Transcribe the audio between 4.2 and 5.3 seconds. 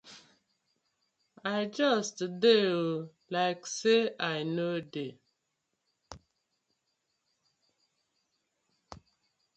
I no dey.